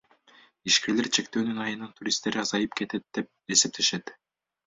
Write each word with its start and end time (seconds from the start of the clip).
Ишкерлер 0.69 1.09
чектөөнүн 1.17 1.59
айынан 1.65 1.91
туристтер 1.99 2.39
азайып 2.45 2.73
кетет 2.81 3.05
деп 3.19 3.55
эсептешет. 3.57 4.15